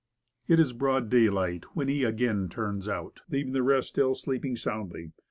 It 0.47 0.59
is 0.59 0.73
broad 0.73 1.11
daylight 1.11 1.63
when 1.75 1.87
he 1.87 2.05
again 2.05 2.49
turns 2.49 2.87
out, 2.87 3.21
leav 3.31 3.41
ing 3.45 3.51
the 3.51 3.61
rest 3.61 3.89
still 3.89 4.15
sleeping 4.15 4.55
soundly. 4.55 5.11